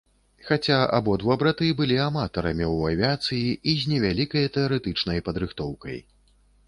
Хаця 0.45 0.77
абодва 0.99 1.35
браты 1.41 1.67
былі 1.81 1.97
аматарамі 2.07 2.65
ў 2.69 2.95
авіяцыі 2.95 3.53
і 3.75 3.79
з 3.83 3.93
невялікай 3.93 4.51
тэарэтычнай 4.57 5.23
падрыхтоўкай. 5.29 5.97